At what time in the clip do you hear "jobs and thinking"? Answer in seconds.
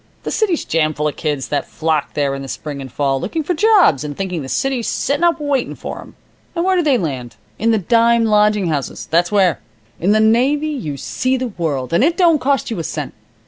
3.53-4.41